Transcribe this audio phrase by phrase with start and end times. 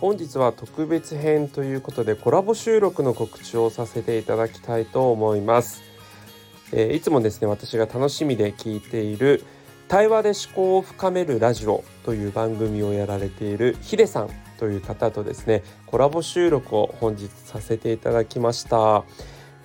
[0.00, 5.82] 本日は特別編ということでコラボ収録の告知をさせていただきたいと思います、
[6.72, 9.42] えー、いつもですね私が楽しみで聞いている
[9.88, 19.02] 対話で思考を深めるラジオという番組をやられているヒデさんという方とですねコラボ収録を本日させていただきました、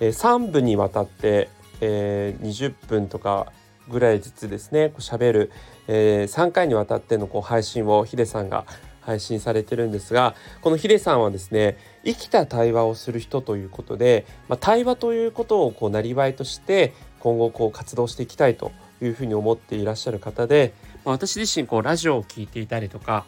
[0.00, 1.48] えー、3部にわたって、
[1.80, 3.52] えー、20分とか
[3.88, 5.52] ぐらいずつですねこう喋る、
[5.86, 8.64] えー、3回にわたってのこう配信をヒデさんが
[9.04, 23.24] 配信されてるんですがこのヒデさんはですね生きた対話をする人ということで、まあ、対話ということをこうなりわいとして今後こう活動していきたいというふうに思っていらっしゃる方で、まあ、私自身こうラジオを聴いていたりとか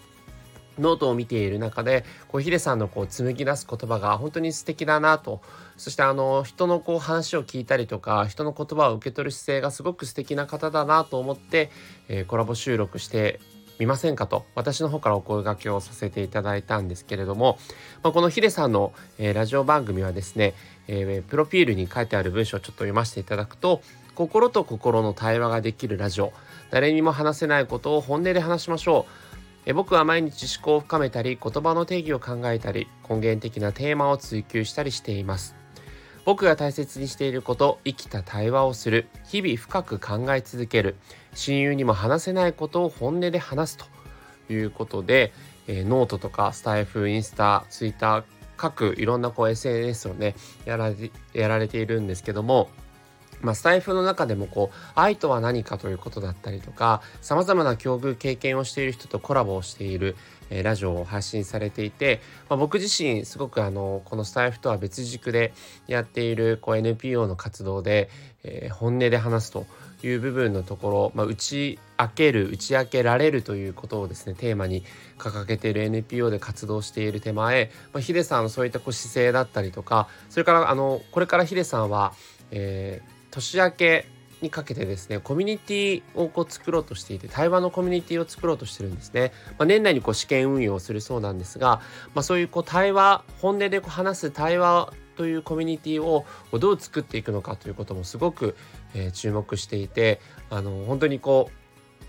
[0.79, 5.41] ノートを見ている中でこうヒデさんのこう紡ぎ出す言葉が本当に素敵だなと。
[5.77, 11.71] そしてあの人のこう話を聞いたりとか人の言葉を受け取る姿勢がすごく素敵な方だなと思って、
[12.09, 13.41] えー、コラボ収録して
[13.79, 14.47] みませんかと。
[14.55, 17.59] 私の方からお声掛けをさせていただいたんですけれども、
[18.03, 20.55] まあ、このヒデさんの、えー、ラジオ番組はですね、
[20.89, 23.83] えー、プロフィールに書いてある文章をちょっと読ませていただくと
[24.15, 26.33] 心と心の対話ができるラジオ。
[26.71, 29.27] 誰にも話せないことを本音で話しましょう。
[29.67, 35.66] え僕は毎日思考を深めたり言葉の定義を考えたり根源的なテーマを追求したりしています。
[36.27, 40.97] 僕が大切にしていること生きた対話をする日々深く考え続ける
[41.35, 45.33] 親友にも話せないことを本音で話すということで、
[45.69, 48.25] えー、ノートとかスタイフインスタツイッター
[48.57, 50.91] 各いろんなこう SNS をねやら
[51.33, 52.71] やられているんですけども
[53.43, 60.17] まあ、スタイフの中でもこう愛とは何かということだったりとかさまざまな境遇経験をしている人とコラボをしている、
[60.51, 65.53] えー、ラジオを発信されていて、まあ、僕自身すごくあのこのスタイフとは別軸で
[65.87, 68.09] やっているこう NPO の活動で、
[68.43, 69.67] えー、本音で話すと
[70.03, 74.85] いう部分のところ、まあ、打ち明ける打ち明けられるということをですねテーマに
[75.19, 82.13] 掲げている NPO で活動している手前、まあ、ヒデさんのそういったこう姿勢だったりとかそれからあのこれからヒデさんは、
[82.51, 84.07] えー年明け
[84.43, 91.81] にかけてですねコミュニティをこう作ろうとしていて対話のコミュニティを作ろうとしてるんですね、まあ、年内にこう試験運用をするそうなんですが、
[92.15, 96.27] まあ、そういうこう対話本音でこう話す対話というコミュニティを
[96.59, 98.57] どう作っていくのかということもすごく、
[98.95, 100.21] えー、注目していて
[100.51, 101.66] あの本当にこう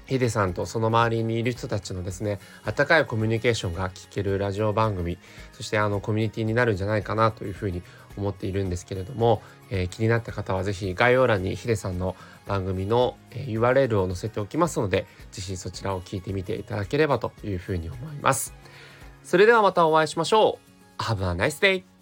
[0.08, 5.18] ヒデさんとその周りにいる人たちのですね温かいコミュニケーションが聞けるラジオ番組
[5.54, 7.84] そしてあのコミュニティになるんじゃないかなというふうに
[8.18, 12.16] 思っているんですけれども、えー、気になった方は是非概要欄にヒデさんの
[12.48, 18.54] 番組の URL を載せておきますので是非そちらを聞いてみていただければというふうに思います。
[19.24, 20.58] それではまたお会いしましょ
[21.00, 21.04] う。
[21.04, 21.97] Have a nice day!